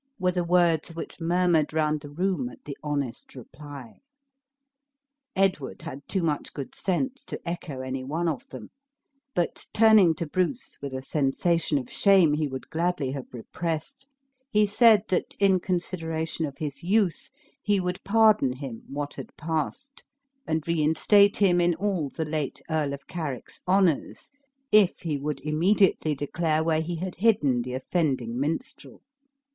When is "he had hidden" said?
26.81-27.61